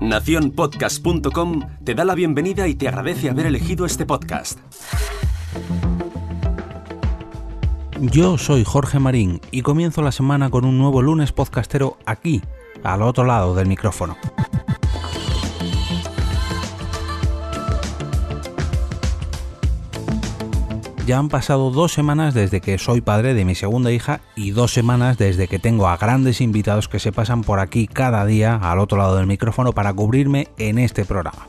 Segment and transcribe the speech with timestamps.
[0.00, 4.58] Naciónpodcast.com te da la bienvenida y te agradece haber elegido este podcast.
[8.00, 12.42] Yo soy Jorge Marín y comienzo la semana con un nuevo lunes podcastero aquí,
[12.82, 14.16] al otro lado del micrófono.
[21.06, 24.72] Ya han pasado dos semanas desde que soy padre de mi segunda hija y dos
[24.72, 28.78] semanas desde que tengo a grandes invitados que se pasan por aquí cada día al
[28.78, 31.46] otro lado del micrófono para cubrirme en este programa.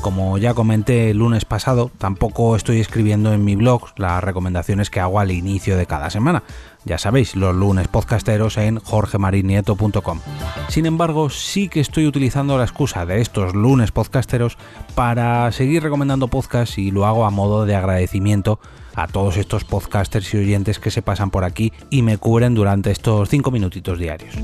[0.00, 4.98] Como ya comenté el lunes pasado, tampoco estoy escribiendo en mi blog las recomendaciones que
[4.98, 6.42] hago al inicio de cada semana.
[6.86, 10.20] Ya sabéis, los lunes podcasteros en jorgemarinieto.com.
[10.68, 14.56] Sin embargo, sí que estoy utilizando la excusa de estos lunes podcasteros
[14.94, 18.58] para seguir recomendando podcasts y lo hago a modo de agradecimiento
[18.94, 22.90] a todos estos podcasters y oyentes que se pasan por aquí y me cubren durante
[22.90, 24.34] estos 5 minutitos diarios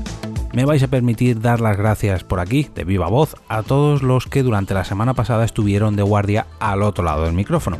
[0.53, 4.27] me vais a permitir dar las gracias por aquí, de viva voz, a todos los
[4.27, 7.77] que durante la semana pasada estuvieron de guardia al otro lado del micrófono.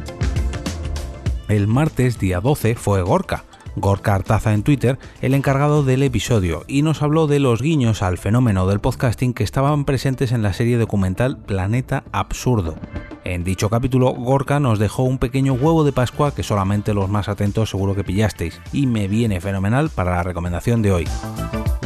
[1.48, 3.46] El martes día 12 fue Gorka,
[3.78, 8.18] Gorka Artaza en Twitter, el encargado del episodio, y nos habló de los guiños al
[8.18, 12.76] fenómeno del podcasting que estaban presentes en la serie documental Planeta Absurdo.
[13.24, 17.30] En dicho capítulo, Gorka nos dejó un pequeño huevo de Pascua que solamente los más
[17.30, 21.08] atentos seguro que pillasteis, y me viene fenomenal para la recomendación de hoy.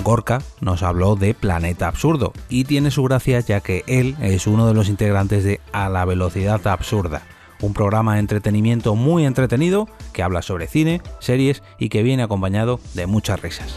[0.03, 4.67] Gorka nos habló de Planeta Absurdo y tiene su gracia ya que él es uno
[4.67, 7.23] de los integrantes de A la Velocidad Absurda,
[7.61, 12.79] un programa de entretenimiento muy entretenido que habla sobre cine, series y que viene acompañado
[12.93, 13.75] de muchas risas.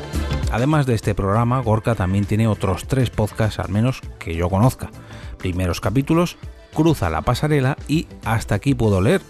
[0.50, 4.91] Además de este programa, Gorka también tiene otros tres podcasts al menos que yo conozca.
[5.38, 6.36] Primeros capítulos,
[6.75, 9.20] Cruza la pasarela y Hasta aquí puedo leer.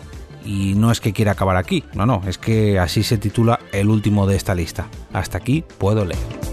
[0.44, 3.88] Y no es que quiera acabar aquí, no, no, es que así se titula el
[3.88, 4.88] último de esta lista.
[5.14, 6.43] Hasta aquí puedo leer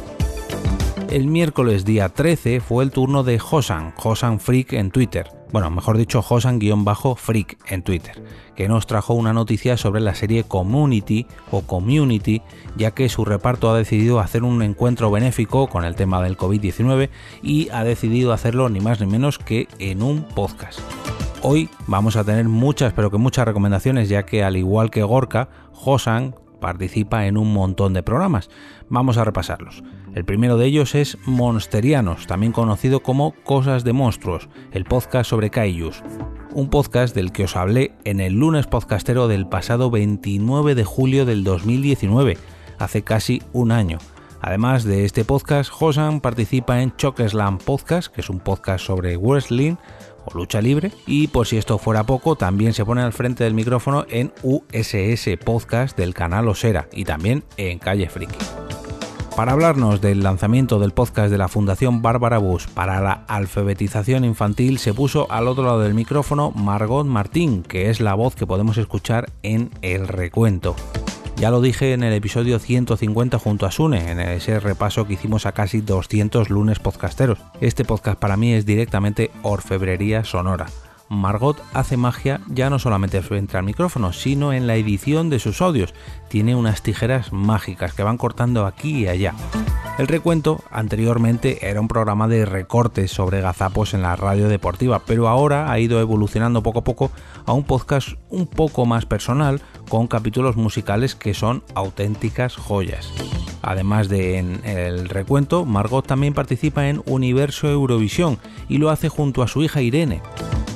[1.12, 5.30] el miércoles día 13 fue el turno de Hosan, Hosan Freak en Twitter.
[5.52, 8.23] Bueno, mejor dicho, Hosan-Freak en Twitter,
[8.55, 12.42] que nos trajo una noticia sobre la serie Community o Community,
[12.77, 17.10] ya que su reparto ha decidido hacer un encuentro benéfico con el tema del COVID-19
[17.44, 20.80] y ha decidido hacerlo ni más ni menos que en un podcast.
[21.42, 25.50] Hoy vamos a tener muchas, pero que muchas recomendaciones, ya que al igual que Gorka,
[25.73, 28.49] Hosan participa en un montón de programas.
[28.88, 29.83] Vamos a repasarlos.
[30.16, 35.50] El primero de ellos es Monsterianos, también conocido como Cosas de Monstruos, el podcast sobre
[35.50, 36.02] Kaijus.
[36.54, 41.26] Un podcast del que os hablé en el lunes podcastero del pasado 29 de julio
[41.26, 42.38] del 2019,
[42.80, 43.98] hace casi un año.
[44.44, 49.76] Además de este podcast, Hosan participa en Chokeslam Podcast, que es un podcast sobre wrestling,
[50.26, 50.92] o lucha libre.
[51.05, 55.37] Y por si esto fuera poco, también se pone al frente del micrófono en USS
[55.43, 58.37] Podcast del canal Osera y también en Calle Friki.
[59.36, 64.77] Para hablarnos del lanzamiento del podcast de la Fundación Bárbara Bush para la alfabetización infantil
[64.77, 68.77] se puso al otro lado del micrófono Margot Martín, que es la voz que podemos
[68.77, 70.76] escuchar en El Recuento.
[71.41, 75.47] Ya lo dije en el episodio 150 junto a Sune, en ese repaso que hicimos
[75.47, 77.39] a casi 200 lunes podcasteros.
[77.61, 80.67] Este podcast para mí es directamente orfebrería sonora.
[81.09, 85.63] Margot hace magia ya no solamente frente al micrófono, sino en la edición de sus
[85.63, 85.95] audios.
[86.29, 89.33] Tiene unas tijeras mágicas que van cortando aquí y allá.
[89.97, 95.27] El recuento anteriormente era un programa de recortes sobre gazapos en la radio deportiva, pero
[95.27, 97.11] ahora ha ido evolucionando poco a poco
[97.45, 103.11] a un podcast un poco más personal con capítulos musicales que son auténticas joyas.
[103.61, 109.43] Además de en el recuento, Margot también participa en Universo Eurovisión y lo hace junto
[109.43, 110.21] a su hija Irene.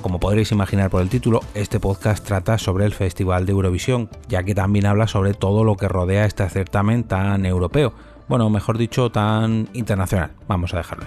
[0.04, 4.44] Como podréis imaginar por el título, este podcast trata sobre el Festival de Eurovisión, ya
[4.44, 7.94] que también habla sobre todo lo que rodea este certamen tan europeo
[8.28, 10.32] bueno, mejor dicho, tan internacional.
[10.48, 11.06] Vamos a dejarlo.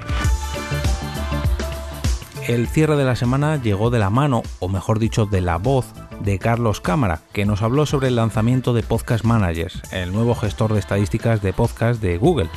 [2.46, 5.92] El cierre de la semana llegó de la mano, o mejor dicho, de la voz
[6.24, 10.72] de Carlos Cámara, que nos habló sobre el lanzamiento de Podcast Managers, el nuevo gestor
[10.72, 12.48] de estadísticas de podcast de Google.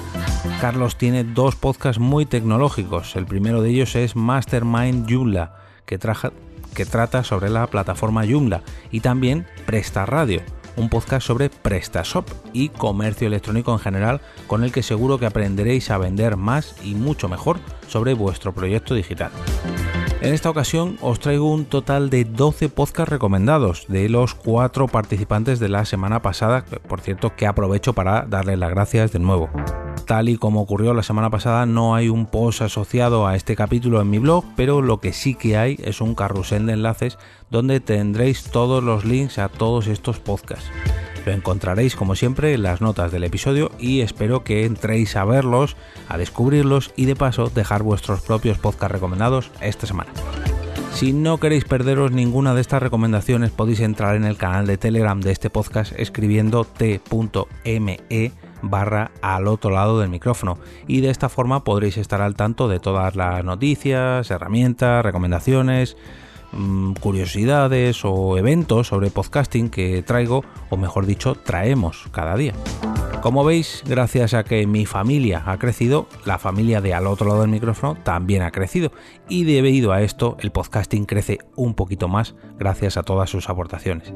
[0.62, 3.16] Carlos tiene dos podcasts muy tecnológicos.
[3.16, 5.56] El primero de ellos es Mastermind Joomla,
[5.86, 6.00] que,
[6.74, 8.62] que trata sobre la plataforma Joomla,
[8.92, 10.42] y también Presta Radio
[10.76, 15.92] un podcast sobre PrestaShop y comercio electrónico en general, con el que seguro que aprenderéis
[15.92, 19.32] a vender más y mucho mejor sobre vuestro proyecto digital.
[20.22, 25.60] En esta ocasión os traigo un total de 12 podcasts recomendados de los cuatro participantes
[25.60, 29.50] de la semana pasada, por cierto que aprovecho para darles las gracias de nuevo.
[30.12, 34.02] Tal y como ocurrió la semana pasada, no hay un post asociado a este capítulo
[34.02, 37.18] en mi blog, pero lo que sí que hay es un carrusel de enlaces
[37.50, 40.70] donde tendréis todos los links a todos estos podcasts.
[41.26, 45.78] Lo encontraréis como siempre en las notas del episodio y espero que entréis a verlos,
[46.10, 50.12] a descubrirlos y de paso dejar vuestros propios podcasts recomendados esta semana.
[50.94, 55.22] Si no queréis perderos ninguna de estas recomendaciones podéis entrar en el canal de Telegram
[55.22, 58.02] de este podcast escribiendo t.me
[58.62, 60.58] barra al otro lado del micrófono.
[60.88, 65.98] Y de esta forma podréis estar al tanto de todas las noticias, herramientas, recomendaciones,
[66.54, 72.54] Mm, curiosidades o eventos sobre podcasting que traigo, o mejor dicho, traemos cada día.
[73.22, 77.42] Como veis, gracias a que mi familia ha crecido, la familia de al otro lado
[77.42, 78.92] del micrófono también ha crecido
[79.30, 84.12] y debido a esto el podcasting crece un poquito más gracias a todas sus aportaciones.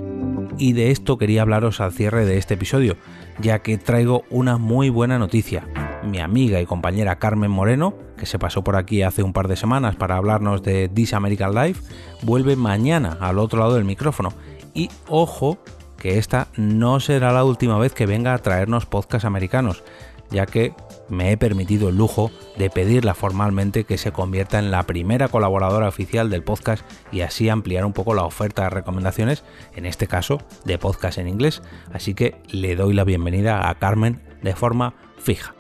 [0.57, 2.97] Y de esto quería hablaros al cierre de este episodio,
[3.39, 5.67] ya que traigo una muy buena noticia
[6.05, 9.55] mi amiga y compañera Carmen Moreno, que se pasó por aquí hace un par de
[9.55, 11.81] semanas para hablarnos de This American Life,
[12.21, 14.33] vuelve mañana al otro lado del micrófono.
[14.73, 15.57] Y ojo,
[15.97, 19.83] que esta no será la última vez que venga a traernos podcasts americanos,
[20.29, 20.73] ya que
[21.09, 25.87] me he permitido el lujo de pedirla formalmente que se convierta en la primera colaboradora
[25.87, 29.43] oficial del podcast y así ampliar un poco la oferta de recomendaciones,
[29.75, 31.61] en este caso de podcast en inglés.
[31.93, 34.93] Así que le doy la bienvenida a Carmen de forma
[35.25, 35.55] fija.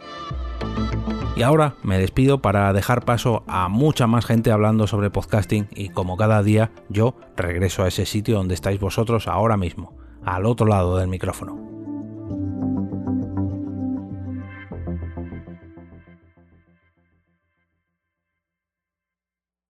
[1.35, 5.89] Y ahora me despido para dejar paso a mucha más gente hablando sobre podcasting y
[5.89, 10.65] como cada día yo regreso a ese sitio donde estáis vosotros ahora mismo, al otro
[10.65, 11.74] lado del micrófono.